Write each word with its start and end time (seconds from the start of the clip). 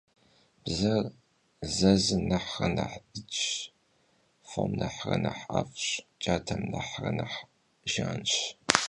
Bzer 0.63 1.03
zezım 1.75 2.21
nexhre 2.29 2.67
nexh 2.77 2.97
dıcş, 3.11 3.43
fom 4.49 4.71
nexhre 4.81 5.17
nexh 5.23 5.43
'ef'ş, 5.53 5.87
catem 6.21 6.61
nexhre 6.73 7.11
nexh 7.17 7.39
jjanş. 7.91 8.33